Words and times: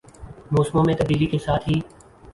موسموں 0.51 0.83
میں 0.83 0.93
تبدیلی 0.93 1.25
کے 1.25 1.39
ساتھ 1.39 1.69
ہی 1.69 1.79